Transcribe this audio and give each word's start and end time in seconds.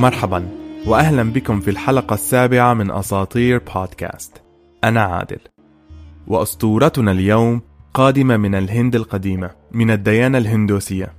مرحبا 0.00 0.48
واهلا 0.86 1.22
بكم 1.22 1.60
في 1.60 1.70
الحلقة 1.70 2.14
السابعة 2.14 2.74
من 2.74 2.90
أساطير 2.90 3.62
بودكاست. 3.74 4.42
أنا 4.84 5.02
عادل. 5.02 5.38
وأسطورتنا 6.26 7.10
اليوم 7.12 7.62
قادمة 7.94 8.36
من 8.36 8.54
الهند 8.54 8.96
القديمة 8.96 9.50
من 9.72 9.90
الديانة 9.90 10.38
الهندوسية. 10.38 11.12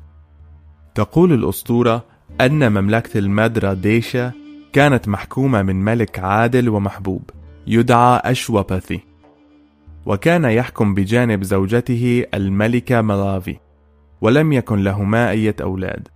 تقول 0.95 1.33
الأسطورة 1.33 2.03
أن 2.41 2.71
مملكة 2.71 3.17
المادرا 3.17 3.73
ديشا 3.73 4.31
كانت 4.73 5.07
محكومة 5.07 5.61
من 5.61 5.75
ملك 5.75 6.19
عادل 6.19 6.69
ومحبوب 6.69 7.29
يدعى 7.67 8.21
أشوباثي. 8.25 8.99
وكان 10.05 10.45
يحكم 10.45 10.93
بجانب 10.93 11.43
زوجته 11.43 12.25
الملكه 12.33 13.01
ملافي 13.01 13.57
ولم 14.21 14.53
يكن 14.53 14.83
لهما 14.83 15.29
أي 15.29 15.53
أولاد. 15.61 16.07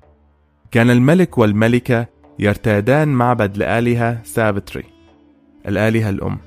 كان 0.71 0.89
الملك 0.89 1.37
والملكة 1.37 2.14
يرتادان 2.39 3.07
معبد 3.07 3.55
الآلهة 3.55 4.23
سافتري 4.23 4.83
الآلهة 5.67 6.09
الأم. 6.09 6.37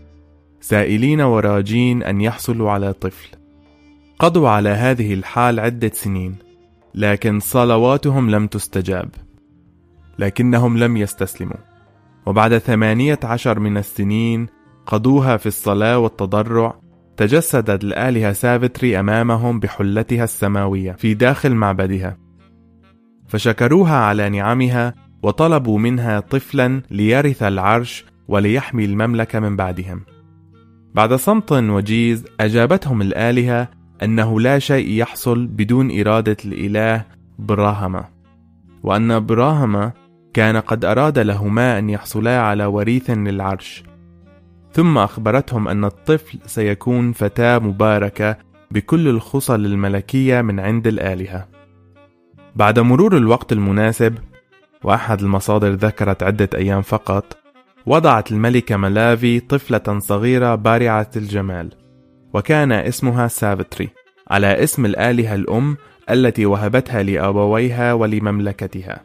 سائلين 0.61 1.21
وراجين 1.21 2.03
أن 2.03 2.21
يحصلوا 2.21 2.71
على 2.71 2.93
طفل. 2.93 3.29
قضوا 4.19 4.49
على 4.49 4.69
هذه 4.69 5.15
الحال 5.15 5.61
عدة 5.61 5.91
سنين 5.95 6.37
لكن 6.95 7.41
صلواتهم 7.41 8.31
لم 8.31 8.47
تستجاب. 8.47 9.09
لكنهم 10.19 10.79
لم 10.79 10.97
يستسلموا. 10.97 11.57
وبعد 12.27 12.59
ثمانية 12.59 13.19
عشر 13.25 13.59
من 13.59 13.77
السنين 13.77 14.47
قضوها 14.87 15.37
في 15.37 15.47
الصلاة 15.47 15.99
والتضرع 15.99 16.81
تجسدت 17.17 17.85
الآلهة 17.85 18.33
سافتري 18.33 19.01
أمامهم 19.01 19.61
بحلتها 19.61 20.25
السماوية 20.25 20.93
في 20.93 21.15
داخل 21.15 21.55
معبدها. 21.55 22.19
فشكروها 23.29 23.97
على 23.97 24.29
نعمها 24.29 25.08
وطلبوا 25.23 25.79
منها 25.79 26.21
طفلا 26.21 26.83
ليرث 26.91 27.43
العرش 27.43 28.05
وليحمي 28.29 28.85
المملكة 28.85 29.41
من 29.41 29.57
بعدهم. 29.57 30.01
بعد 30.95 31.15
صمت 31.15 31.53
وجيز 31.53 32.25
أجابتهم 32.41 33.03
الآلهة 33.03 33.69
أنه 34.03 34.41
لا 34.41 34.59
شيء 34.59 34.91
يحصل 34.91 35.47
بدون 35.47 36.01
إرادة 36.01 36.37
الإله 36.45 37.05
براهما، 37.39 38.05
وأن 38.83 39.27
براهما 39.27 39.93
كان 40.35 40.57
قد 40.57 40.85
أراد 40.85 41.19
لهما 41.19 41.79
أن 41.79 41.91
يحصلا 41.91 42.41
على 42.41 42.65
وريث 42.65 43.11
للعرش. 43.11 43.83
ثم 44.73 44.99
أخبرتهم 44.99 45.69
أن 45.69 45.85
الطفل 45.85 46.39
سيكون 46.47 47.13
فتاة 47.13 47.59
مباركة 47.59 48.37
بكل 48.71 49.09
الخصل 49.09 49.67
الملكية 49.67 50.41
من 50.41 50.61
عند 50.61 50.87
الآلهة. 50.87 51.49
بعد 52.57 52.79
مرور 52.79 53.17
الوقت 53.17 53.53
المناسب 53.53 54.15
وأحد 54.85 55.21
المصادر 55.21 55.69
ذكرت 55.69 56.23
عدة 56.23 56.49
أيام 56.55 56.83
فقط 56.83 57.37
وضعت 57.87 58.33
الملكة 58.33 58.77
ملافي 58.77 59.41
طفلة 59.41 59.99
صغيرة 59.99 60.55
بارعة 60.55 61.11
الجمال 61.17 61.73
وكان 62.35 62.73
اسمها 62.73 63.29
سافتري 63.29 63.89
على 64.31 64.65
اسم 64.65 64.87
الآلهة 64.87 65.35
الأم 65.35 65.77
التي 66.11 66.47
وهبتها 66.47 67.03
لأبويها 67.03 67.93
ولمملكتها. 67.93 69.01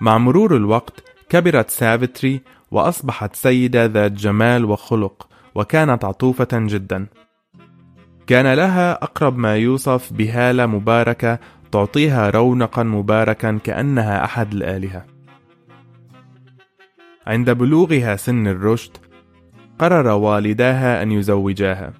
مع 0.00 0.18
مرور 0.18 0.56
الوقت 0.56 1.04
كبرت 1.28 1.70
سافتري 1.70 2.40
وأصبحت 2.70 3.36
سيدة 3.36 3.84
ذات 3.84 4.12
جمال 4.12 4.64
وخلق 4.64 5.28
وكانت 5.54 6.04
عطوفة 6.04 6.48
جدا. 6.52 7.06
كان 8.26 8.54
لها 8.54 8.92
أقرب 8.92 9.38
ما 9.38 9.56
يوصف 9.56 10.12
بهالة 10.12 10.66
مباركة 10.66 11.38
تعطيها 11.72 12.30
رونقا 12.30 12.82
مباركا 12.82 13.58
كأنها 13.64 14.24
أحد 14.24 14.52
الآلهة. 14.52 15.04
عند 17.26 17.50
بلوغها 17.50 18.16
سن 18.16 18.46
الرشد، 18.46 18.96
قرر 19.78 20.08
والداها 20.08 21.02
أن 21.02 21.12
يزوجاها، 21.12 21.92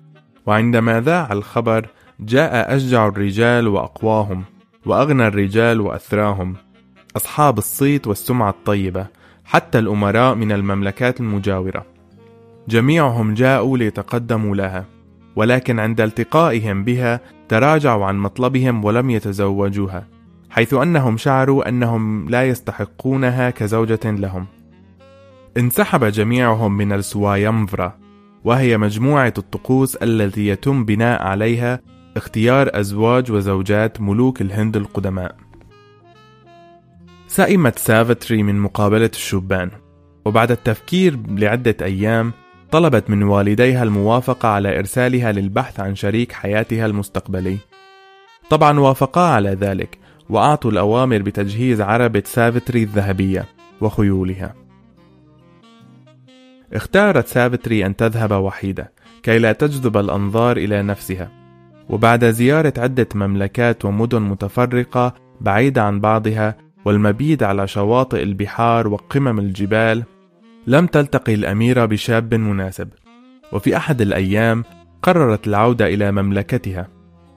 وعندما 0.47 1.01
ذاع 1.01 1.33
الخبر 1.33 1.89
جاء 2.21 2.77
أشجع 2.77 3.07
الرجال 3.09 3.69
وأقواهم، 3.69 4.45
وأغنى 4.87 5.27
الرجال 5.27 5.81
وأثراهم، 5.81 6.57
أصحاب 7.17 7.59
الصيت 7.59 8.07
والسمعة 8.07 8.51
الطيبة، 8.51 9.07
حتى 9.45 9.79
الأمراء 9.79 10.35
من 10.35 10.53
المملكات 10.53 11.21
المجاورة. 11.21 11.87
جميعهم 12.69 13.35
جاءوا 13.35 13.79
ليتقدموا 13.79 14.57
لها، 14.57 14.85
ولكن 15.37 15.79
عند 15.79 16.01
التقائهم 16.01 16.85
بها 16.85 17.21
تراجعوا 17.49 18.05
عن 18.05 18.19
مطلبهم 18.19 18.85
ولم 18.85 19.11
يتزوجوها 19.11 20.07
حيث 20.51 20.75
أنهم 20.75 21.17
شعروا 21.17 21.69
أنهم 21.69 22.29
لا 22.29 22.49
يستحقونها 22.49 23.51
كزوجة 23.51 24.01
لهم. 24.05 24.47
انسحب 25.57 26.05
جميعهم 26.05 26.77
من 26.77 26.93
السوايمفرا 26.93 27.99
وهي 28.45 28.79
مجموعة 28.79 29.35
الطقوس 29.39 29.97
التي 29.97 30.47
يتم 30.47 30.85
بناء 30.85 31.23
عليها 31.23 31.81
اختيار 32.17 32.71
أزواج 32.81 33.33
وزوجات 33.33 34.01
ملوك 34.01 34.41
الهند 34.41 34.77
القدماء. 34.77 35.37
سئمت 37.27 37.79
سافتري 37.79 38.43
من 38.43 38.61
مقابلة 38.61 39.11
الشبان 39.15 39.71
وبعد 40.25 40.51
التفكير 40.51 41.19
لعدة 41.29 41.77
أيام 41.83 42.33
طلبت 42.73 43.11
من 43.11 43.23
والديها 43.23 43.83
الموافقة 43.83 44.49
على 44.49 44.79
إرسالها 44.79 45.33
للبحث 45.33 45.81
عن 45.81 45.95
شريك 45.95 46.33
حياتها 46.33 46.87
المستقبلي. 46.87 47.59
طبعا 48.51 48.81
وافقا 48.81 49.21
على 49.21 49.51
ذلك 49.51 49.99
وأعطوا 50.31 50.71
الأوامر 50.71 51.23
بتجهيز 51.23 51.81
عربة 51.81 52.23
سافتري 52.27 52.83
الذهبية 52.83 53.45
وخيولها. 53.81 54.55
اختارت 56.73 57.27
سافتري 57.27 57.87
أن 57.87 57.97
تذهب 57.97 58.31
وحيدة 58.31 58.93
كي 59.23 59.39
لا 59.39 59.53
تجذب 59.53 59.97
الأنظار 59.97 60.57
إلى 60.57 60.83
نفسها. 60.83 61.31
وبعد 61.89 62.25
زيارة 62.25 62.73
عدة 62.79 63.09
مملكات 63.15 63.85
ومدن 63.85 64.23
متفرقة 64.23 65.15
بعيدة 65.41 65.83
عن 65.83 66.01
بعضها 66.01 66.57
والمبيت 66.85 67.43
على 67.43 67.67
شواطئ 67.67 68.23
البحار 68.23 68.89
وقمم 68.89 69.39
الجبال 69.39 70.05
لم 70.67 70.87
تلتقي 70.87 71.35
الأميرة 71.35 71.85
بشاب 71.85 72.35
مناسب. 72.35 72.89
وفي 73.53 73.77
أحد 73.77 74.01
الأيام 74.01 74.65
قررت 75.03 75.47
العودة 75.47 75.87
إلى 75.87 76.13
مملكتها 76.13 76.89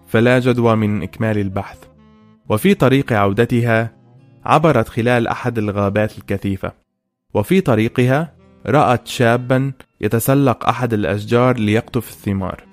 فلا 0.07 0.39
جدوى 0.39 0.75
من 0.75 1.03
إكمال 1.03 1.37
البحث. 1.37 1.77
وفي 2.49 2.73
طريق 2.73 3.13
عودتها 3.13 3.91
عبرت 4.45 4.89
خلال 4.89 5.27
أحد 5.27 5.57
الغابات 5.57 6.17
الكثيفة. 6.17 6.71
وفي 7.33 7.61
طريقها 7.61 8.33
رأت 8.65 9.07
شابا 9.07 9.71
يتسلق 10.01 10.69
أحد 10.69 10.93
الأشجار 10.93 11.57
ليقطف 11.57 12.09
الثمار. 12.09 12.63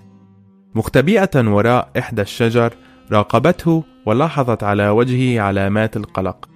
مختبئة 0.75 1.31
وراء 1.49 1.91
إحدى 1.99 2.23
الشجر 2.23 2.73
راقبته 3.13 3.85
ولاحظت 4.07 4.63
على 4.65 4.89
وجهه 4.89 5.41
علامات 5.41 5.97
القلق. 5.97 6.49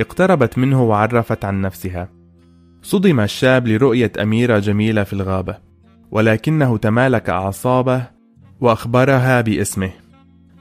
اقتربت 0.00 0.58
منه 0.58 0.82
وعرفت 0.82 1.44
عن 1.44 1.60
نفسها. 1.60 2.15
صدم 2.86 3.20
الشاب 3.20 3.68
لرؤية 3.68 4.12
أميرة 4.22 4.58
جميلة 4.58 5.04
في 5.04 5.12
الغابة 5.12 5.58
ولكنه 6.10 6.76
تمالك 6.76 7.30
أعصابه 7.30 8.06
وأخبرها 8.60 9.40
باسمه 9.40 9.90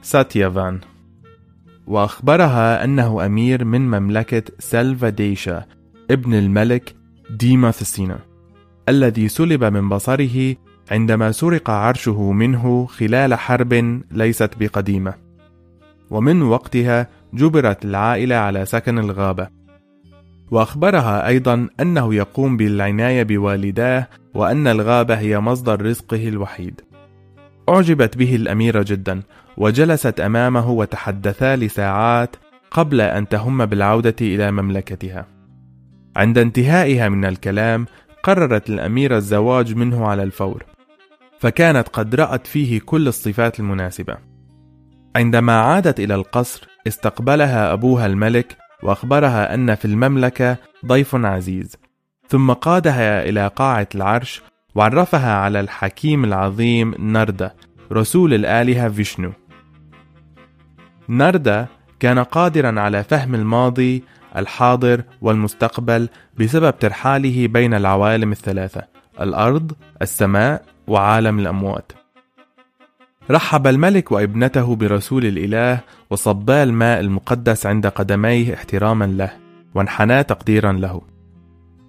ساتيافان 0.02 0.80
وأخبرها 1.88 2.84
أنه 2.84 3.26
أمير 3.26 3.66
من 3.66 3.82
مملكة 3.82 4.44
سلفا 4.60 5.10
ديشا 5.10 5.66
ابن 6.12 6.34
الملك 6.34 6.96
ديما 7.30 7.72
ثسينا 7.72 8.20
الذي 8.90 9.28
سلب 9.28 9.64
من 9.64 9.90
بصره 9.90 10.56
عندما 10.92 11.32
سرق 11.32 11.70
عرشه 11.70 12.32
منه 12.32 12.86
خلال 12.86 13.34
حرب 13.34 14.02
ليست 14.12 14.50
بقديمة. 14.60 15.14
ومن 16.10 16.42
وقتها 16.42 17.08
جبرت 17.34 17.86
العائلة 17.86 18.36
على 18.36 18.66
سكن 18.66 19.00
الغابة. 19.00 19.65
وأخبرها 20.52 21.28
أيضا 21.28 21.68
أنه 21.80 22.16
يقوم 22.16 22.58
بالعناية 22.58 23.24
بوالداه 23.24 24.08
وأن 24.34 24.68
الغابة 24.68 25.16
هي 25.16 25.40
مصدر 25.40 25.86
رزقه 25.86 26.28
الوحيد. 26.28 26.82
أعجبت 27.70 28.18
به 28.18 28.36
الأميرة 28.36 28.86
جدا 28.88 29.22
وجلست 29.58 30.20
أمامه 30.20 30.72
وتحدثا 30.72 31.56
لساعات 31.56 32.36
قبل 32.72 33.02
أن 33.02 33.28
تهم 33.28 33.66
بالعودة 33.66 34.16
إلى 34.22 34.52
مملكتها. 34.52 35.28
عند 36.16 36.38
انتهائها 36.38 37.10
من 37.10 37.26
الكلام 37.26 37.86
قررت 38.24 38.70
الأميرة 38.70 39.18
الزواج 39.18 39.76
منه 39.76 40.08
على 40.08 40.24
الفور 40.24 40.64
فكانت 41.40 41.88
قد 41.88 42.16
رأت 42.16 42.48
فيه 42.48 42.80
كل 42.80 43.08
الصفات 43.08 43.60
المناسبة. 43.60 44.18
عندما 45.16 45.60
عادت 45.60 46.00
إلى 46.00 46.16
القصر 46.16 46.68
استقبلها 46.88 47.74
أبوها 47.74 48.06
الملك 48.06 48.58
وأخبرها 48.84 49.54
أن 49.54 49.76
في 49.76 49.86
المملكة 49.86 50.58
ضيف 50.86 51.16
عزيز 51.16 51.76
ثم 52.28 52.54
قادها 52.54 53.30
إلى 53.30 53.48
قاعة 53.48 53.88
العرش 53.96 54.42
وعرفها 54.76 55.34
على 55.36 55.60
الحكيم 55.60 56.24
العظيم 56.24 56.96
نردا 57.00 57.54
رسول 57.92 58.34
الآلهة 58.34 58.90
فيشنو 58.90 59.32
نردا 61.10 61.68
كان 62.00 62.20
قادرا 62.20 62.82
على 62.82 63.04
فهم 63.04 63.36
الماضي 63.36 64.04
الحاضر 64.36 65.04
والمستقبل 65.22 66.10
بسبب 66.40 66.80
ترحاله 66.80 67.48
بين 67.48 67.74
العوالم 67.74 68.32
الثلاثة 68.32 68.88
الأرض، 69.22 69.72
السماء، 70.02 70.66
وعالم 70.88 71.40
الأموات. 71.40 71.92
رحب 73.32 73.68
الملك 73.68 74.12
وابنته 74.12 74.76
برسول 74.76 75.26
الإله 75.26 75.80
وصبا 76.10 76.64
الماء 76.64 77.00
المقدس 77.00 77.66
عند 77.66 77.88
قدميه 77.88 78.54
احتراما 78.54 79.06
له 79.06 79.32
وانحنى 79.76 80.24
تقديرا 80.24 80.72
له. 80.72 81.02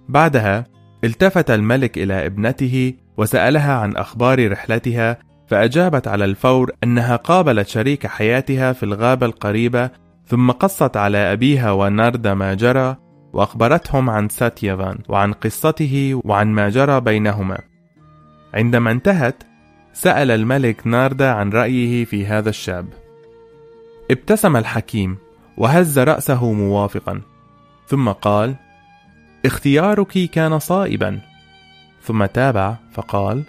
بعدها 0.09 0.65
التفت 1.03 1.51
الملك 1.51 1.97
إلى 1.97 2.25
ابنته 2.25 2.93
وسألها 3.17 3.73
عن 3.73 3.95
أخبار 3.95 4.51
رحلتها 4.51 5.17
فأجابت 5.47 6.07
على 6.07 6.25
الفور 6.25 6.71
أنها 6.83 7.15
قابلت 7.15 7.67
شريك 7.67 8.07
حياتها 8.07 8.73
في 8.73 8.83
الغابة 8.83 9.25
القريبة 9.25 9.89
ثم 10.25 10.51
قصت 10.51 10.97
على 10.97 11.17
أبيها 11.17 11.71
وناردا 11.71 12.33
ما 12.33 12.53
جرى 12.53 12.95
وأخبرتهم 13.33 14.09
عن 14.09 14.29
ساتيافان 14.29 14.97
وعن 15.09 15.33
قصته 15.33 16.21
وعن 16.23 16.47
ما 16.47 16.69
جرى 16.69 16.99
بينهما 16.99 17.57
عندما 18.53 18.91
انتهت 18.91 19.43
سأل 19.97 20.31
الملك 20.31 20.87
ناردا 20.87 21.31
عن 21.31 21.49
رأيه 21.49 22.05
في 22.05 22.25
هذا 22.25 22.49
الشاب 22.49 22.87
ابتسم 24.11 24.55
الحكيم 24.55 25.17
وهز 25.57 25.99
رأسه 25.99 26.53
موافقا 26.53 27.21
ثم 27.87 28.09
قال 28.09 28.55
اختيارك 29.45 30.17
كان 30.31 30.59
صائبا. 30.59 31.19
ثم 32.03 32.25
تابع 32.25 32.75
فقال 32.93 33.43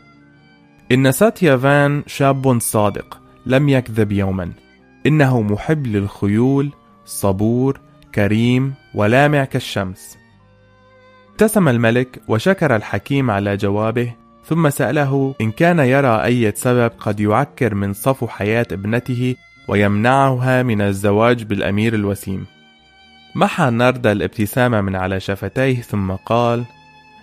إن 0.92 1.12
ساتيافان 1.12 2.02
شاب 2.06 2.58
صادق 2.60 3.20
لم 3.46 3.68
يكذب 3.68 4.12
يوما 4.12 4.52
إنه 5.06 5.42
محب 5.42 5.86
للخيول 5.86 6.72
صبور 7.04 7.80
كريم 8.14 8.74
ولامع 8.94 9.44
كالشمس. 9.44 10.18
ابتسم 11.30 11.68
الملك 11.68 12.22
وشكر 12.28 12.76
الحكيم 12.76 13.30
على 13.30 13.56
جوابه 13.56 14.14
ثم 14.48 14.70
سأله 14.70 15.34
إن 15.40 15.50
كان 15.50 15.78
يرى 15.78 16.24
أي 16.24 16.52
سبب 16.56 16.92
قد 16.98 17.20
يعكر 17.20 17.74
من 17.74 17.92
صفو 17.92 18.26
حياة 18.26 18.66
ابنته 18.72 19.36
ويمنعها 19.68 20.62
من 20.62 20.80
الزواج 20.80 21.42
بالأمير 21.42 21.94
الوسيم؟ 21.94 22.46
محى 23.34 23.70
ناردا 23.70 24.12
الابتسامة 24.12 24.80
من 24.80 24.96
على 24.96 25.20
شفتيه 25.20 25.80
ثم 25.80 26.12
قال 26.12 26.64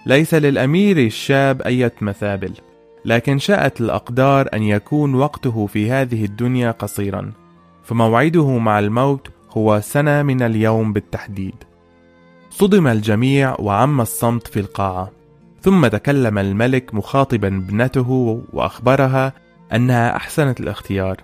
ليس 0.05 0.33
للأمير 0.33 0.97
الشاب 0.97 1.61
أية 1.61 1.93
مثابل 2.01 2.53
لكن 3.05 3.39
شاءت 3.39 3.81
الأقدار 3.81 4.47
أن 4.53 4.63
يكون 4.63 5.15
وقته 5.15 5.65
في 5.65 5.91
هذه 5.91 6.25
الدنيا 6.25 6.71
قصيرا 6.71 7.31
فموعده 7.83 8.57
مع 8.57 8.79
الموت 8.79 9.27
هو 9.51 9.81
سنة 9.83 10.23
من 10.23 10.41
اليوم 10.41 10.93
بالتحديد. 10.93 11.55
صدم 12.49 12.87
الجميع 12.87 13.55
وعم 13.59 14.01
الصمت 14.01 14.47
في 14.47 14.59
القاعة. 14.59 15.11
ثم 15.65 15.87
تكلم 15.87 16.37
الملك 16.37 16.93
مخاطبا 16.93 17.47
ابنته 17.47 18.41
وأخبرها 18.53 19.33
أنها 19.73 20.15
أحسنت 20.15 20.59
الاختيار. 20.59 21.17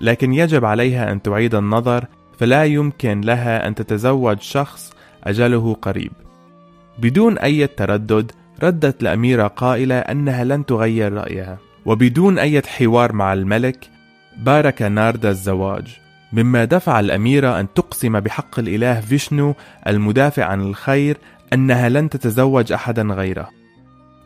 لكن 0.00 0.32
يجب 0.32 0.64
عليها 0.64 1.12
أن 1.12 1.22
تعيد 1.22 1.54
النظر 1.54 2.04
فلا 2.38 2.64
يمكن 2.64 3.20
لها 3.20 3.68
أن 3.68 3.74
تتزوج 3.74 4.40
شخص 4.40 4.92
أجله 5.24 5.74
قريب. 5.82 6.12
بدون 6.98 7.38
أي 7.38 7.66
تردد 7.66 8.32
ردت 8.62 9.02
الأميرة 9.02 9.46
قائلة 9.46 9.98
أنها 9.98 10.44
لن 10.44 10.66
تغير 10.66 11.12
رأيها. 11.12 11.58
وبدون 11.86 12.38
أي 12.38 12.62
حوار 12.62 13.12
مع 13.12 13.32
الملك 13.32 13.90
بارك 14.36 14.82
ناردا 14.82 15.30
الزواج. 15.30 15.98
مما 16.32 16.64
دفع 16.64 17.00
الأميرة 17.00 17.60
أن 17.60 17.66
تقسم 17.74 18.20
بحق 18.20 18.58
الإله 18.58 19.00
فيشنو 19.00 19.54
المدافع 19.86 20.44
عن 20.44 20.60
الخير 20.60 21.16
أنها 21.52 21.88
لن 21.88 22.08
تتزوج 22.08 22.72
أحدا 22.72 23.02
غيره. 23.02 23.48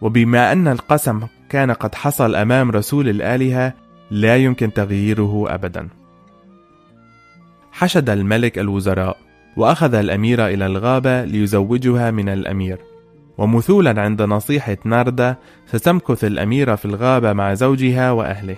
وبما 0.00 0.52
أن 0.52 0.68
القسم 0.68 1.20
كان 1.48 1.70
قد 1.70 1.94
حصل 1.94 2.34
أمام 2.34 2.70
رسول 2.70 3.08
الآلهة 3.08 3.74
لا 4.10 4.36
يمكن 4.36 4.72
تغييره 4.72 5.54
أبدا. 5.54 5.88
حشد 7.72 8.10
الملك 8.10 8.58
الوزراء 8.58 9.16
وأخذ 9.56 9.94
الأميرة 9.94 10.48
إلى 10.48 10.66
الغابة 10.66 11.24
ليزوجها 11.24 12.10
من 12.10 12.28
الأمير. 12.28 12.78
ومثولا 13.38 14.02
عند 14.02 14.22
نصيحة 14.22 14.76
ناردا 14.84 15.36
ستمكث 15.66 16.24
الأميرة 16.24 16.74
في 16.74 16.84
الغابة 16.84 17.32
مع 17.32 17.54
زوجها 17.54 18.12
وأهله. 18.12 18.56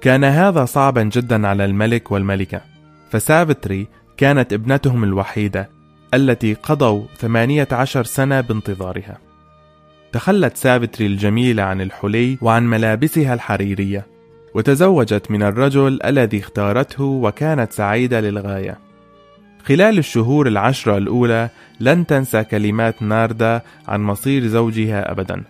كان 0.00 0.24
هذا 0.24 0.64
صعبا 0.64 1.02
جدا 1.02 1.48
على 1.48 1.64
الملك 1.64 2.12
والملكة 2.12 2.60
فسافتري 3.10 3.86
كانت 4.16 4.52
ابنتهم 4.52 5.04
الوحيدة. 5.04 5.75
التي 6.14 6.54
قضوا 6.54 7.02
18 7.18 8.04
سنة 8.04 8.40
بانتظارها. 8.40 9.18
تخلت 10.12 10.56
سافتري 10.56 11.06
الجميلة 11.06 11.62
عن 11.62 11.80
الحلي 11.80 12.38
وعن 12.42 12.66
ملابسها 12.66 13.34
الحريرية 13.34 14.06
وتزوجت 14.54 15.30
من 15.30 15.42
الرجل 15.42 15.98
الذي 16.04 16.40
اختارته 16.40 17.04
وكانت 17.04 17.72
سعيدة 17.72 18.20
للغاية. 18.20 18.78
خلال 19.64 19.98
الشهور 19.98 20.46
العشرة 20.46 20.96
الأولى 20.96 21.48
لن 21.80 22.06
تنسى 22.06 22.44
كلمات 22.44 23.02
ناردا 23.02 23.62
عن 23.88 24.00
مصير 24.00 24.46
زوجها 24.46 25.10
أبدا 25.10 25.44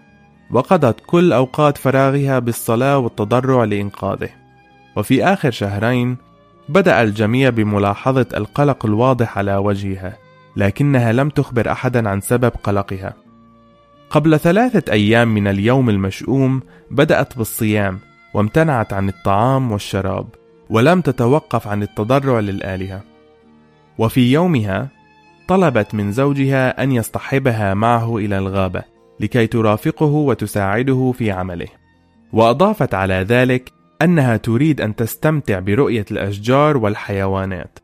وقضت 0.51 1.01
كل 1.07 1.33
أوقات 1.33 1.79
فراغها 1.79 2.39
بالصلاة 2.39 2.99
والتضرع 2.99 3.65
لإنقاذه. 3.65 4.31
وفي 4.97 5.25
آخر 5.25 5.51
شهرين 5.51 6.17
بدأ 6.69 7.03
الجميع 7.03 7.51
بملاحظة 7.51 8.27
القلق 8.37 8.87
الواضح 8.87 9.39
على 9.39 9.57
وجهها. 9.57 10.26
لكنها 10.57 11.13
لم 11.13 11.29
تخبر 11.29 11.73
أحدا 11.73 12.09
عن 12.09 12.21
سبب 12.21 12.53
قلقها. 12.63 13.15
قبل 14.11 14.39
ثلاثة 14.41 14.93
أيام 14.93 15.35
من 15.35 15.49
اليوم 15.49 15.91
المشؤوم 15.91 16.63
بدأت 16.91 17.39
بالصيام 17.39 17.99
وامتنعت 18.35 18.93
عن 18.93 19.09
الطعام 19.09 19.73
والشراب 19.73 20.27
ولم 20.71 21.01
تتوقف 21.01 21.69
عن 21.69 21.83
التضرع 21.83 22.41
للآلهة. 22.41 23.03
وفي 23.99 24.33
يومها 24.33 24.89
طلبت 25.49 25.95
من 25.95 26.13
زوجها 26.13 26.83
أن 26.83 26.93
يصطحبها 26.93 27.75
معه 27.75 28.17
إلى 28.17 28.39
الغابة 28.39 28.83
لكي 29.21 29.47
ترافقه 29.47 30.07
وتساعده 30.07 31.13
في 31.19 31.31
عمله. 31.31 31.69
وأضافت 32.33 32.95
على 32.95 33.15
ذلك 33.15 33.73
أنها 34.03 34.37
تريد 34.37 34.81
أن 34.81 34.97
تستمتع 34.97 35.59
برؤية 35.59 36.05
الأشجار 36.11 36.77
والحيوانات. 36.77 37.79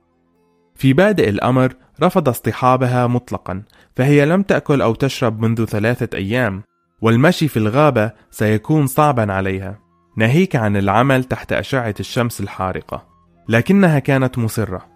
في 0.75 0.93
بادئ 0.93 1.29
الأمر 1.29 1.75
رفض 2.03 2.29
اصطحابها 2.29 3.07
مطلقا 3.07 3.63
فهي 3.97 4.27
لم 4.27 4.43
تأكل 4.43 4.83
أو 4.83 4.95
تشرب 4.95 5.41
منذ 5.41 5.65
ثلاثة 5.65 6.19
أيام 6.19 6.63
والمشي 7.03 7.49
في 7.49 7.57
الغابة 7.57 8.11
سيكون 8.31 8.87
صعبا 8.87 9.33
عليها. 9.33 9.79
ناهيك 10.17 10.57
عن 10.57 10.77
العمل 10.77 11.25
تحت 11.25 11.53
أشعة 11.53 11.95
الشمس 12.01 12.41
الحارقة. 12.41 13.07
لكنها 13.49 13.99
كانت 13.99 14.39
مصرة 14.39 14.87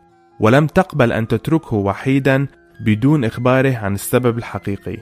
ولم 0.41 0.67
تقبل 0.67 1.13
أن 1.13 1.29
تتركه 1.29 1.77
وحيدا 1.77 2.47
بدون 2.81 3.25
إخباره 3.25 3.77
عن 3.77 3.95
السبب 3.95 4.39
الحقيقي. 4.39 4.97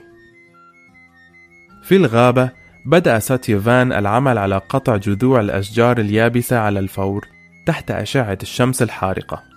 في 1.83 1.95
الغابة 1.95 2.49
بدأ 2.85 3.19
ساتيفان 3.19 3.93
العمل 3.93 4.37
على 4.37 4.57
قطع 4.57 4.97
جذوع 4.97 5.39
الأشجار 5.39 5.97
اليابسة 5.97 6.59
على 6.59 6.79
الفور 6.79 7.27
تحت 7.65 7.91
أشعة 7.91 8.37
الشمس 8.41 8.81
الحارقة. 8.81 9.54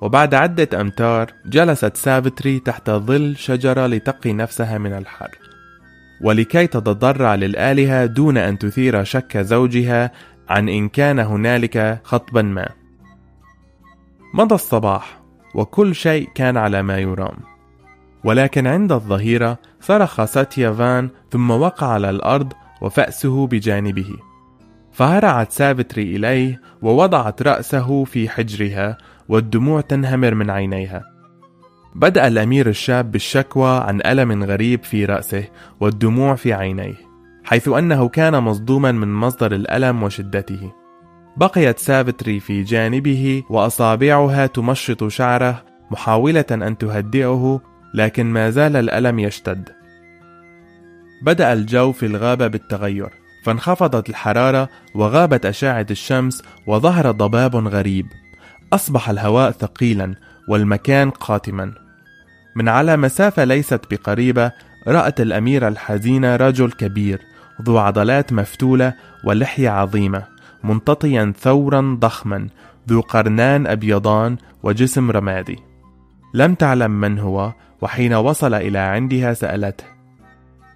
وبعد 0.00 0.34
عدة 0.34 0.80
أمتار 0.80 1.32
جلست 1.46 1.96
سافتري 1.96 2.58
تحت 2.58 2.90
ظل 2.90 3.36
شجرة 3.36 3.86
لتقي 3.86 4.32
نفسها 4.32 4.78
من 4.78 4.92
الحر. 4.92 5.30
ولكي 6.20 6.66
تتضرع 6.66 7.34
للآلهة 7.34 8.06
دون 8.06 8.38
أن 8.38 8.58
تثير 8.58 9.04
شك 9.04 9.38
زوجها 9.38 10.12
عن 10.48 10.68
إن 10.68 10.88
كان 10.88 11.18
هنالك 11.18 12.00
خطبا 12.04 12.42
ما. 12.42 12.68
مضى 14.34 14.54
الصباح 14.54 15.20
وكل 15.54 15.94
شيء 15.94 16.28
كان 16.34 16.56
على 16.56 16.82
ما 16.82 16.98
يرام. 16.98 17.36
ولكن 18.24 18.66
عند 18.66 18.92
الظهيرة 18.92 19.58
صرخ 19.80 20.24
ساتيا 20.24 20.72
فان 20.72 21.08
ثم 21.30 21.50
وقع 21.50 21.86
على 21.86 22.10
الأرض 22.10 22.52
وفأسه 22.80 23.46
بجانبه. 23.46 24.16
فهرعت 24.92 25.52
سافتري 25.52 26.16
إليه 26.16 26.60
ووضعت 26.82 27.42
رأسه 27.42 28.04
في 28.04 28.28
حجرها 28.28 28.98
والدموع 29.28 29.80
تنهمر 29.80 30.34
من 30.34 30.50
عينيها. 30.50 31.04
بدأ 31.94 32.28
الأمير 32.28 32.68
الشاب 32.68 33.12
بالشكوى 33.12 33.70
عن 33.70 34.00
ألم 34.06 34.44
غريب 34.44 34.84
في 34.84 35.04
رأسه 35.04 35.44
والدموع 35.80 36.34
في 36.34 36.52
عينيه 36.52 36.94
حيث 37.44 37.68
أنه 37.68 38.08
كان 38.08 38.42
مصدوما 38.42 38.92
من 38.92 39.14
مصدر 39.14 39.52
الألم 39.52 40.02
وشدته. 40.02 40.72
بقيت 41.36 41.78
سافتري 41.78 42.40
في 42.40 42.62
جانبه 42.62 43.42
وأصابعها 43.50 44.46
تمشط 44.46 45.04
شعره 45.04 45.62
محاولة 45.90 46.44
أن 46.52 46.78
تهدئه 46.78 47.60
لكن 47.94 48.26
ما 48.26 48.50
زال 48.50 48.76
الألم 48.76 49.18
يشتد. 49.18 49.68
بدأ 51.22 51.52
الجو 51.52 51.92
في 51.92 52.06
الغابة 52.06 52.46
بالتغير 52.46 53.10
فانخفضت 53.44 54.08
الحرارة 54.08 54.68
وغابت 54.94 55.46
أشعة 55.46 55.86
الشمس 55.90 56.42
وظهر 56.66 57.10
ضباب 57.10 57.56
غريب. 57.56 58.06
أصبح 58.72 59.10
الهواء 59.10 59.50
ثقيلا 59.50 60.14
والمكان 60.48 61.10
قاتما. 61.10 61.72
من 62.56 62.68
على 62.68 62.96
مسافة 62.96 63.44
ليست 63.44 63.80
بقريبة 63.90 64.52
رأت 64.88 65.20
الأميرة 65.20 65.68
الحزينة 65.68 66.36
رجل 66.36 66.72
كبير 66.72 67.20
ذو 67.62 67.78
عضلات 67.78 68.32
مفتولة 68.32 68.94
ولحية 69.24 69.68
عظيمة 69.68 70.22
منتطيا 70.64 71.32
ثورا 71.40 71.96
ضخما 72.00 72.48
ذو 72.88 73.00
قرنان 73.00 73.66
أبيضان 73.66 74.36
وجسم 74.62 75.10
رمادي. 75.10 75.58
لم 76.34 76.54
تعلم 76.54 76.90
من 76.90 77.18
هو 77.18 77.52
وحين 77.82 78.14
وصل 78.14 78.54
إلى 78.54 78.78
عندها 78.78 79.34
سألته 79.34 79.84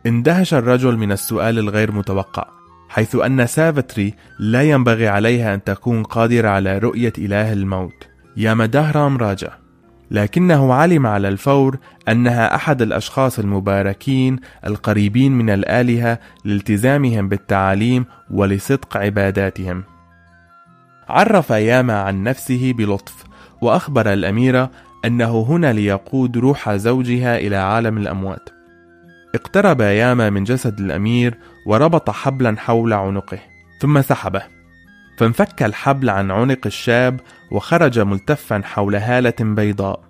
اندهش 0.06 0.54
الرجل 0.54 0.96
من 0.96 1.12
السؤال 1.12 1.58
الغير 1.58 1.92
متوقع. 1.92 2.59
حيث 2.90 3.16
أن 3.16 3.46
سافتري 3.46 4.14
لا 4.38 4.62
ينبغي 4.62 5.08
عليها 5.08 5.54
أن 5.54 5.64
تكون 5.64 6.02
قادرة 6.02 6.48
على 6.48 6.78
رؤية 6.78 7.12
إله 7.18 7.52
الموت. 7.52 8.08
يامدهرام 8.36 9.16
راجع. 9.16 9.48
لكنه 10.10 10.74
علم 10.74 11.06
على 11.06 11.28
الفور 11.28 11.78
أنها 12.08 12.54
أحد 12.54 12.82
الأشخاص 12.82 13.38
المباركين 13.38 14.36
القريبين 14.66 15.32
من 15.32 15.50
الآلهة 15.50 16.18
لالتزامهم 16.44 17.28
بالتعاليم 17.28 18.04
ولصدق 18.30 18.96
عباداتهم. 18.96 19.84
عرف 21.08 21.50
ياما 21.50 22.00
عن 22.00 22.22
نفسه 22.22 22.72
بلطف 22.78 23.24
وأخبر 23.60 24.12
الأميرة 24.12 24.70
أنه 25.04 25.46
هنا 25.48 25.72
ليقود 25.72 26.38
روح 26.38 26.74
زوجها 26.74 27.38
إلى 27.38 27.56
عالم 27.56 27.98
الأموات. 27.98 28.59
اقترب 29.34 29.80
ياما 29.80 30.30
من 30.30 30.44
جسد 30.44 30.80
الأمير 30.80 31.38
وربط 31.66 32.10
حبلا 32.10 32.56
حول 32.58 32.92
عنقه 32.92 33.38
ثم 33.80 34.02
سحبه. 34.02 34.42
فانفك 35.16 35.62
الحبل 35.62 36.10
عن 36.10 36.30
عنق 36.30 36.66
الشاب 36.66 37.20
وخرج 37.50 37.98
ملتفا 37.98 38.60
حول 38.64 38.94
هالة 38.94 39.34
بيضاء 39.40 40.00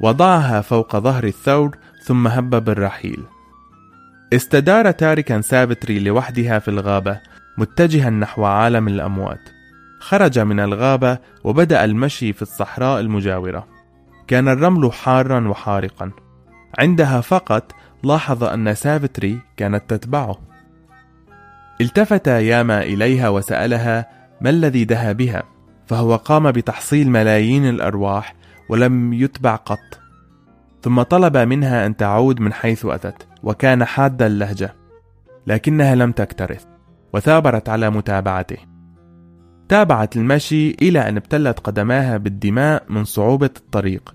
وضعها 0.00 0.60
فوق 0.60 0.96
ظهر 0.96 1.24
الثور 1.24 1.76
ثم 2.02 2.28
هب 2.28 2.64
بالرحيل. 2.64 3.24
استدار 4.32 4.90
تاركا 4.90 5.40
سافتري 5.40 5.98
لوحدها 5.98 6.58
في 6.58 6.68
الغابة 6.68 7.20
متجها 7.58 8.10
نحو 8.10 8.44
عالم 8.44 8.88
الأموات. 8.88 9.48
خرج 10.00 10.38
من 10.38 10.60
الغابة 10.60 11.18
وبدأ 11.44 11.84
المشي 11.84 12.32
في 12.32 12.42
الصحراء 12.42 13.00
المجاورة. 13.00 13.66
كان 14.26 14.48
الرمل 14.48 14.92
حارا 14.92 15.48
وحارقا. 15.48 16.10
عندها 16.78 17.20
فقط 17.20 17.72
لاحظ 18.04 18.44
أن 18.44 18.74
سافتري 18.74 19.40
كانت 19.56 19.82
تتبعه. 19.88 20.38
التفت 21.80 22.26
ياما 22.26 22.82
إليها 22.82 23.28
وسألها 23.28 24.06
ما 24.40 24.50
الذي 24.50 24.84
دها 24.84 25.12
بها 25.12 25.42
فهو 25.86 26.16
قام 26.16 26.50
بتحصيل 26.52 27.10
ملايين 27.10 27.68
الأرواح 27.68 28.34
ولم 28.68 29.12
يتبع 29.12 29.56
قط. 29.56 30.00
ثم 30.82 31.02
طلب 31.02 31.36
منها 31.36 31.86
أن 31.86 31.96
تعود 31.96 32.40
من 32.40 32.52
حيث 32.52 32.86
أتت 32.86 33.26
وكان 33.42 33.84
حاد 33.84 34.22
اللهجة 34.22 34.74
لكنها 35.46 35.94
لم 35.94 36.12
تكترث 36.12 36.64
وثابرت 37.12 37.68
على 37.68 37.90
متابعته. 37.90 38.56
تابعت 39.68 40.16
المشي 40.16 40.70
إلى 40.70 41.08
أن 41.08 41.16
ابتلت 41.16 41.58
قدماها 41.58 42.16
بالدماء 42.16 42.84
من 42.88 43.04
صعوبة 43.04 43.50
الطريق. 43.56 44.14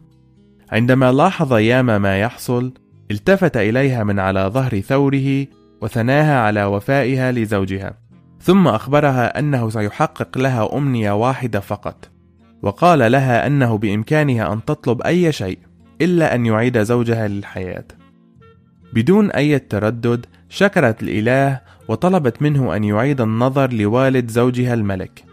عندما 0.71 1.11
لاحظ 1.11 1.53
ياما 1.53 1.97
ما 1.97 2.19
يحصل 2.19 2.73
التفت 3.11 3.57
إليها 3.57 4.03
من 4.03 4.19
على 4.19 4.39
ظهر 4.53 4.79
ثوره 4.79 5.47
وثناها 5.81 6.39
على 6.39 6.63
وفائها 6.63 7.31
لزوجها. 7.31 7.97
ثم 8.41 8.67
أخبرها 8.67 9.39
أنه 9.39 9.69
سيحقق 9.69 10.37
لها 10.37 10.77
أمنية 10.77 11.11
واحدة 11.11 11.59
فقط. 11.59 12.09
وقال 12.61 13.11
لها 13.11 13.47
أنه 13.47 13.77
بإمكانها 13.77 14.53
أن 14.53 14.65
تطلب 14.65 15.01
أي 15.01 15.31
شيء 15.31 15.59
إلا 16.01 16.35
أن 16.35 16.45
يعيد 16.45 16.83
زوجها 16.83 17.27
للحياة. 17.27 17.85
بدون 18.93 19.31
أي 19.31 19.59
تردد 19.59 20.25
شكرت 20.49 21.03
الإله 21.03 21.61
وطلبت 21.87 22.41
منه 22.41 22.75
أن 22.75 22.83
يعيد 22.83 23.21
النظر 23.21 23.73
لوالد 23.73 24.31
زوجها 24.31 24.73
الملك. 24.73 25.25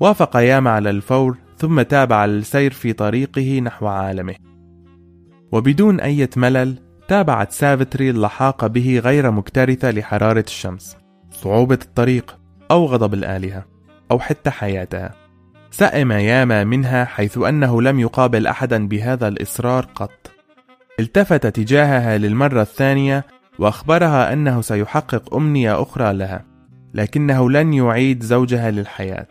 وافق 0.00 0.36
ياما 0.36 0.70
على 0.70 0.90
الفور 0.90 1.38
ثم 1.58 1.82
تابع 1.82 2.24
السير 2.24 2.72
في 2.72 2.92
طريقه 2.92 3.60
نحو 3.60 3.86
عالمه. 3.86 4.34
وبدون 5.52 6.00
أي 6.00 6.28
ملل 6.36 6.78
تابعت 7.08 7.52
سافتري 7.52 8.10
اللحاق 8.10 8.66
به 8.66 9.00
غير 9.04 9.30
مكترثة 9.30 9.90
لحرارة 9.90 10.44
الشمس 10.46 10.96
صعوبة 11.30 11.78
الطريق 11.82 12.38
أو 12.70 12.86
غضب 12.86 13.14
الآلهة 13.14 13.64
أو 14.10 14.18
حتى 14.18 14.50
حياتها. 14.50 15.14
سئم 15.70 16.12
ياما 16.12 16.64
منها 16.64 17.04
حيث 17.04 17.38
أنه 17.38 17.82
لم 17.82 18.00
يقابل 18.00 18.46
أحدا 18.46 18.88
بهذا 18.88 19.28
الإصرار 19.28 19.84
قط. 19.94 20.30
التفت 21.00 21.46
تجاهها 21.46 22.18
للمرة 22.18 22.62
الثانية 22.62 23.24
وأخبرها 23.58 24.32
أنه 24.32 24.60
سيحقق 24.60 25.34
أمنية 25.34 25.82
أخرى 25.82 26.12
لها 26.12 26.44
لكنه 26.94 27.50
لن 27.50 27.72
يعيد 27.72 28.22
زوجها 28.22 28.70
للحياة. 28.70 29.28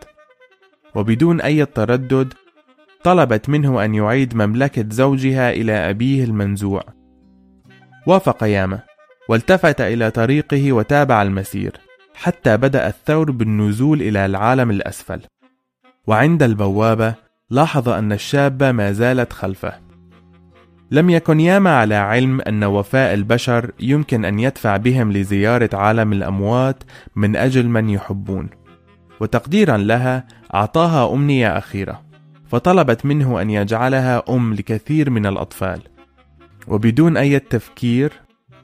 وبدون 0.95 1.41
أي 1.41 1.65
تردد 1.65 2.33
طلبت 3.03 3.49
منه 3.49 3.85
أن 3.85 3.95
يعيد 3.95 4.35
مملكة 4.35 4.85
زوجها 4.89 5.51
إلى 5.51 5.71
أبيه 5.71 6.23
المنزوع. 6.23 7.00
وافق 8.07 8.43
ياما 8.43 8.79
والتفت 9.29 9.81
إلى 9.81 10.11
طريقه 10.11 10.71
وتابع 10.71 11.21
المسير 11.21 11.71
حتى 12.15 12.57
بدأ 12.57 12.87
الثور 12.87 13.31
بالنزول 13.31 14.01
إلى 14.01 14.25
العالم 14.25 14.71
الأسفل. 14.71 15.21
وعند 16.07 16.43
البوابة 16.43 17.13
لاحظ 17.49 17.89
أن 17.89 18.11
الشابة 18.11 18.71
ما 18.71 18.91
زالت 18.91 19.33
خلفه. 19.33 19.73
لم 20.91 21.09
يكن 21.09 21.39
ياما 21.39 21.77
على 21.77 21.95
علم 21.95 22.41
أن 22.41 22.63
وفاء 22.63 23.13
البشر 23.13 23.71
يمكن 23.79 24.25
أن 24.25 24.39
يدفع 24.39 24.77
بهم 24.77 25.11
لزيارة 25.11 25.69
عالم 25.73 26.13
الأموات 26.13 26.83
من 27.15 27.35
أجل 27.35 27.67
من 27.67 27.89
يحبون. 27.89 28.49
وتقديرا 29.19 29.77
لها 29.77 30.27
أعطاها 30.53 31.13
أمنية 31.13 31.57
أخيرة 31.57 32.01
فطلبت 32.49 33.05
منه 33.05 33.41
أن 33.41 33.49
يجعلها 33.49 34.23
أم 34.29 34.53
لكثير 34.53 35.09
من 35.09 35.25
الأطفال. 35.25 35.81
وبدون 36.67 37.17
أي 37.17 37.39
تفكير 37.39 38.11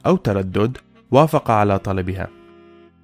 أو 0.06 0.16
تردد 0.16 0.78
وافق 1.10 1.50
على 1.50 1.78
طلبها 1.78 2.28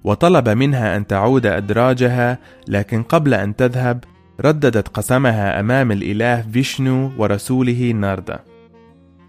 وطلب 0.03 0.49
منها 0.49 0.97
أن 0.97 1.07
تعود 1.07 1.45
أدراجها 1.45 2.39
لكن 2.67 3.03
قبل 3.03 3.33
أن 3.33 3.55
تذهب 3.55 4.03
رددت 4.41 4.87
قسمها 4.87 5.59
أمام 5.59 5.91
الإله 5.91 6.41
فيشنو 6.41 7.11
ورسوله 7.17 7.91
ناردا. 7.91 8.39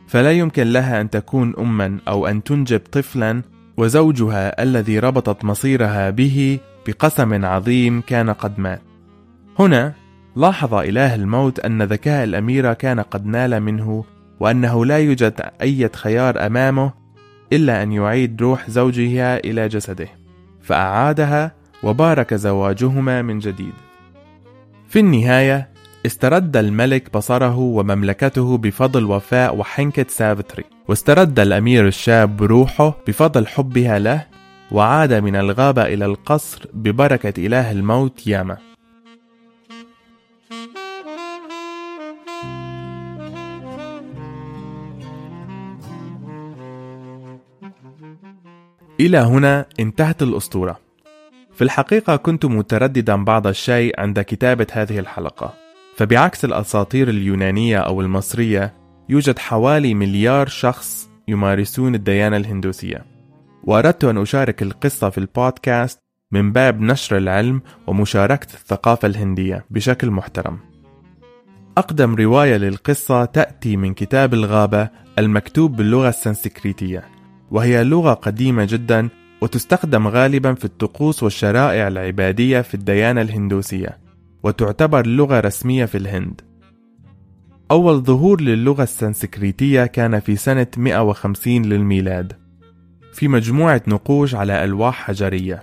فلا 0.09 0.33
يمكن 0.33 0.67
لها 0.73 1.01
أن 1.01 1.11
تكون 1.11 1.55
أما 1.59 1.99
أو 2.09 2.27
أن 2.27 2.43
تنجب 2.43 2.81
طفلا 2.93 3.43
وزوجها 3.77 4.63
الذي 4.63 4.99
ربطت 4.99 5.45
مصيرها 5.45 6.11
به 6.11 6.59
بقسم 6.87 7.45
عظيم 7.45 8.01
كان 8.01 8.31
قد 8.31 8.61
مات. 8.61 8.83
هنا 9.59 9.93
لاحظ 10.37 10.75
إله 10.75 11.15
الموت 11.15 11.61
أن 11.61 11.83
ذكاء 11.83 12.25
الأميرة 12.25 12.73
كان 12.73 13.01
قد 13.01 13.27
نال 13.27 13.61
منه 13.61 14.05
وأنه 14.41 14.87
لا 14.87 14.99
يوجد 14.99 15.41
أي 15.63 15.91
خيار 15.95 16.47
أمامه 16.47 16.93
إلا 17.53 17.83
أن 17.83 17.93
يعيد 17.93 18.43
روح 18.43 18.71
زوجها 18.71 19.37
إلى 19.37 19.69
جسده. 19.69 20.09
فأعادها 20.63 21.53
وبارك 21.83 22.35
زواجهما 22.35 23.23
من 23.23 23.39
جديد. 23.39 23.73
في 24.89 25.01
النهاية 25.01 25.69
استرد 26.07 26.57
الملك 26.57 27.13
بصره 27.15 27.59
ومملكته 27.59 28.59
بفضل 28.59 29.05
وفاء 29.05 29.57
وحنكة 29.57 30.07
سافتري 30.09 30.65
واسترد 30.89 31.41
الأمير 31.41 31.87
الشاب 31.87 32.43
روحه 32.43 32.97
بفضل 33.07 33.47
حبها 33.47 33.99
له 33.99 34.27
وعاد 34.71 35.13
من 35.15 35.37
الغابة 35.37 35.83
إلى 35.83 36.05
القصر 36.05 36.67
ببركة 36.75 37.47
إله 37.47 37.73
الموت 37.73 38.27
ياما. 38.27 38.66
إلى 49.01 49.19
هنا 49.19 49.67
انتهت 49.81 50.23
الأسطورة. 50.23 50.79
في 51.55 51.65
الحقيقة 51.65 52.17
كنت 52.17 52.45
مترددا 52.45 53.25
بعض 53.25 53.47
الشيء 53.47 54.01
عند 54.01 54.21
كتابة 54.21 54.67
هذه 54.73 54.99
الحلقة، 54.99 55.55
فبعكس 55.97 56.45
الأساطير 56.45 57.09
اليونانية 57.09 57.79
أو 57.79 58.01
المصرية، 58.01 58.73
يوجد 59.09 59.39
حوالي 59.39 59.95
مليار 59.95 60.49
شخص 60.49 61.09
يمارسون 61.29 61.95
الديانة 61.95 62.37
الهندوسية. 62.37 63.05
وأردت 63.65 64.05
أن 64.05 64.19
أشارك 64.19 64.63
القصة 64.63 65.11
في 65.11 65.19
البودكاست 65.19 66.01
من 66.33 66.53
باب 66.53 66.81
نشر 66.81 67.17
العلم 67.17 67.63
ومشاركة 67.87 68.55
الثقافة 68.55 69.09
الهندية 69.09 69.65
بشكل 69.71 70.11
محترم. 70.11 70.59
أقدم 71.79 72.15
رواية 72.15 72.57
للقصة 72.57 73.25
تأتي 73.25 73.77
من 73.77 73.95
كتاب 73.95 74.35
الغابة 74.35 74.89
المكتوب 75.19 75.77
باللغة 75.77 76.09
السنسكريتية 76.09 77.16
وهي 77.51 77.85
لغة 77.85 78.13
قديمة 78.15 78.65
جدا 78.65 79.09
وتستخدم 79.41 80.09
غالبا 80.09 80.55
في 80.55 80.65
الطقوس 80.65 81.23
والشرائع 81.23 81.89
العبادية 81.89 82.61
في 82.61 82.75
الديانة 82.75 83.21
الهندوسية 83.21 83.99
وتعتبر 84.43 85.07
لغة 85.07 85.41
رسمية 85.41 85.85
في 85.85 85.99
الهند. 85.99 86.41
أول 87.71 88.03
ظهور 88.03 88.41
للغة 88.41 88.83
السنسكريتية 88.83 89.87
كان 89.87 90.21
في 90.21 90.37
سنة 90.37 90.67
150 90.77 91.63
للميلاد 91.63 92.33
في 93.13 93.29
مجموعة 93.29 93.83
نقوش 93.89 94.35
على 94.35 94.65
ألواح 94.65 94.95
حجرية. 94.95 95.63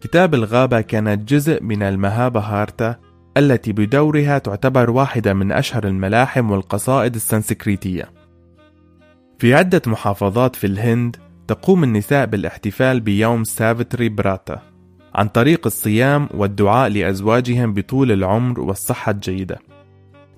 كتاب 0.00 0.34
الغابة 0.34 0.80
كانت 0.80 1.28
جزء 1.28 1.62
من 1.62 1.82
المهابهارتا 1.82 2.96
التي 3.36 3.72
بدورها 3.72 4.38
تعتبر 4.38 4.90
واحدة 4.90 5.34
من 5.34 5.52
أشهر 5.52 5.86
الملاحم 5.86 6.50
والقصائد 6.50 7.14
السنسكريتية 7.14 8.19
في 9.40 9.54
عدة 9.54 9.82
محافظات 9.86 10.56
في 10.56 10.66
الهند 10.66 11.16
تقوم 11.48 11.84
النساء 11.84 12.26
بالاحتفال 12.26 13.00
بيوم 13.00 13.44
سافتري 13.44 14.08
براتا 14.08 14.62
عن 15.14 15.28
طريق 15.28 15.66
الصيام 15.66 16.28
والدعاء 16.34 16.90
لأزواجهم 16.90 17.74
بطول 17.74 18.12
العمر 18.12 18.60
والصحة 18.60 19.12
الجيدة. 19.12 19.58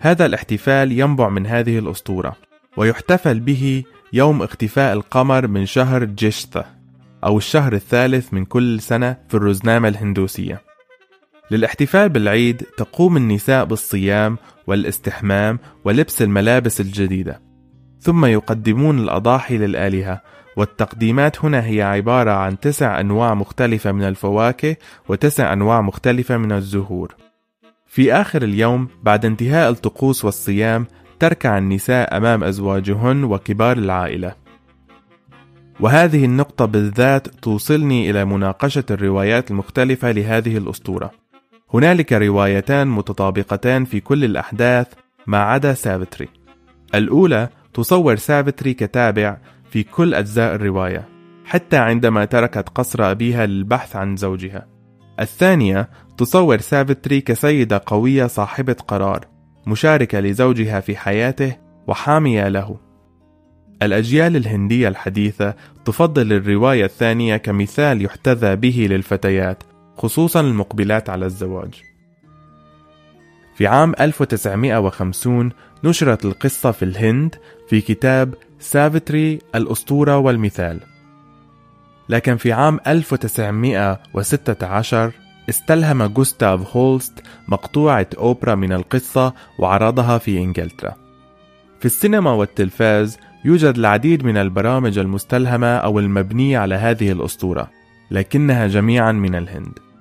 هذا 0.00 0.26
الاحتفال 0.26 0.92
ينبع 0.92 1.28
من 1.28 1.46
هذه 1.46 1.78
الأسطورة 1.78 2.36
ويحتفل 2.76 3.40
به 3.40 3.84
يوم 4.12 4.42
اختفاء 4.42 4.92
القمر 4.92 5.46
من 5.46 5.66
شهر 5.66 6.04
جيشتا 6.04 6.64
أو 7.24 7.38
الشهر 7.38 7.72
الثالث 7.72 8.34
من 8.34 8.44
كل 8.44 8.80
سنة 8.80 9.16
في 9.28 9.34
الرزنامة 9.34 9.88
الهندوسية. 9.88 10.62
للاحتفال 11.50 12.08
بالعيد 12.08 12.62
تقوم 12.76 13.16
النساء 13.16 13.64
بالصيام 13.64 14.38
والاستحمام 14.66 15.58
ولبس 15.84 16.22
الملابس 16.22 16.80
الجديدة. 16.80 17.51
ثم 18.02 18.24
يقدمون 18.24 18.98
الأضاحي 18.98 19.58
للآلهة. 19.58 20.20
والتقديمات 20.56 21.44
هنا 21.44 21.66
هي 21.66 21.82
عبارة 21.82 22.30
عن 22.30 22.60
تسع 22.60 23.00
أنواع 23.00 23.34
مختلفة 23.34 23.92
من 23.92 24.02
الفواكه 24.02 24.76
وتسع 25.08 25.52
أنواع 25.52 25.80
مختلفة 25.80 26.36
من 26.36 26.52
الزهور. 26.52 27.14
في 27.86 28.12
آخر 28.12 28.42
اليوم 28.42 28.88
بعد 29.02 29.24
انتهاء 29.24 29.70
الطقوس 29.70 30.24
والصيام 30.24 30.86
تركع 31.18 31.58
النساء 31.58 32.16
أمام 32.16 32.44
أزواجهن 32.44 33.24
وكبار 33.24 33.76
العائلة. 33.76 34.34
وهذه 35.80 36.24
النقطة 36.24 36.64
بالذات 36.64 37.28
توصلني 37.28 38.10
إلى 38.10 38.24
مناقشة 38.24 38.84
الروايات 38.90 39.50
المختلفة 39.50 40.12
لهذه 40.12 40.56
الأسطورة. 40.56 41.10
هنالك 41.74 42.12
روايتان 42.12 42.88
متطابقتان 42.88 43.84
في 43.84 44.00
كل 44.00 44.24
الأحداث 44.24 44.86
ما 45.26 45.42
عدا 45.42 45.74
سافتري 45.74 46.28
الأولى 46.94 47.48
تصور 47.74 48.16
سافتري 48.16 48.74
كتابع 48.74 49.36
في 49.70 49.82
كل 49.82 50.14
أجزاء 50.14 50.54
الرواية 50.54 51.08
حتى 51.44 51.76
عندما 51.76 52.24
تركت 52.24 52.68
قصر 52.68 53.10
أبيها 53.10 53.46
للبحث 53.46 53.96
عن 53.96 54.16
زوجها. 54.16 54.66
الثانية 55.20 55.88
تصور 56.18 56.58
سافتري 56.58 57.20
كسيدة 57.20 57.82
قوية 57.86 58.26
صاحبة 58.26 58.76
قرار 58.88 59.26
مشاركة 59.66 60.20
لزوجها 60.20 60.80
في 60.80 60.96
حياته 60.96 61.56
وحامية 61.86 62.48
له. 62.48 62.76
الأجيال 63.82 64.36
الهندية 64.36 64.88
الحديثة 64.88 65.54
تفضل 65.84 66.32
الرواية 66.32 66.84
الثانية 66.84 67.36
كمثال 67.36 68.04
يحتذى 68.04 68.56
به 68.56 68.86
للفتيات 68.90 69.62
خصوصا 69.96 70.40
المقبلات 70.40 71.10
على 71.10 71.26
الزواج. 71.26 71.91
في 73.62 73.68
عام 73.68 73.94
1950 74.00 75.50
نشرت 75.84 76.24
القصة 76.24 76.70
في 76.70 76.84
الهند 76.84 77.34
في 77.68 77.80
كتاب 77.80 78.34
سافيتري 78.58 79.38
الأسطورة 79.54 80.18
والمثال. 80.18 80.80
لكن 82.08 82.36
في 82.36 82.52
عام 82.52 82.80
1916 82.86 85.12
استلهم 85.48 86.06
جوستاف 86.06 86.76
هولست 86.76 87.22
مقطوعة 87.48 88.06
أوبرا 88.18 88.54
من 88.54 88.72
القصة 88.72 89.34
وعرضها 89.58 90.18
في 90.18 90.38
إنجلترا. 90.38 90.94
في 91.80 91.86
السينما 91.86 92.32
والتلفاز 92.32 93.18
يوجد 93.44 93.78
العديد 93.78 94.24
من 94.24 94.36
البرامج 94.36 94.98
المستلهمة 94.98 95.76
أو 95.76 95.98
المبنية 95.98 96.58
على 96.58 96.74
هذه 96.74 97.12
الأسطورة 97.12 97.70
لكنها 98.10 98.66
جميعا 98.66 99.12
من 99.12 99.34
الهند. 99.34 99.91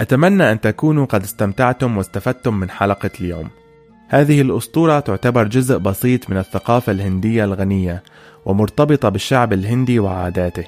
أتمنى 0.00 0.52
أن 0.52 0.60
تكونوا 0.60 1.06
قد 1.06 1.22
استمتعتم 1.22 1.96
واستفدتم 1.96 2.54
من 2.54 2.70
حلقة 2.70 3.10
اليوم. 3.20 3.48
هذه 4.08 4.40
الأسطورة 4.40 5.00
تعتبر 5.00 5.44
جزء 5.44 5.78
بسيط 5.78 6.30
من 6.30 6.36
الثقافة 6.36 6.92
الهندية 6.92 7.44
الغنية 7.44 8.02
ومرتبطة 8.44 9.08
بالشعب 9.08 9.52
الهندي 9.52 9.98
وعاداته. 9.98 10.64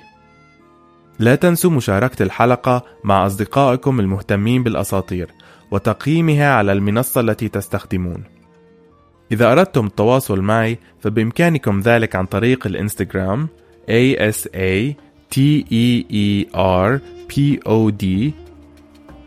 لا 1.18 1.34
تنسوا 1.34 1.70
مشاركة 1.70 2.22
الحلقة 2.22 2.84
مع 3.04 3.26
أصدقائكم 3.26 4.00
المهتمين 4.00 4.62
بالأساطير 4.62 5.30
وتقييمها 5.70 6.54
على 6.54 6.72
المنصة 6.72 7.20
التي 7.20 7.48
تستخدمون. 7.48 8.24
إذا 9.32 9.52
أردتم 9.52 9.86
التواصل 9.86 10.40
معي 10.40 10.78
فبإمكانكم 11.00 11.80
ذلك 11.80 12.16
عن 12.16 12.26
طريق 12.26 12.66
الإنستغرام 12.66 13.48
ASA 13.88 14.94
T 15.34 15.64
E 15.70 16.04
E 16.10 16.46
R 16.54 17.00
P 17.28 17.60
O 17.66 17.90
D 17.90 18.04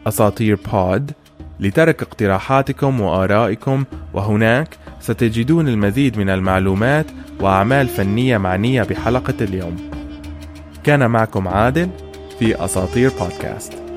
أساطير 0.08 0.60
بود 0.74 1.12
لترك 1.60 2.02
اقتراحاتكم 2.02 3.02
وآرائكم 3.02 3.84
وهناك 4.14 4.78
ستجدون 5.00 5.68
المزيد 5.68 6.18
من 6.18 6.30
المعلومات 6.30 7.06
وأعمال 7.40 7.88
فنية 7.88 8.38
معنية 8.38 8.84
بحلقة 8.84 9.34
اليوم. 9.42 9.78
كان 10.84 11.10
معكم 11.10 11.48
عادل 11.48 11.90
في 12.40 12.66
أساطير 12.66 13.12
بودكاست 13.20 13.91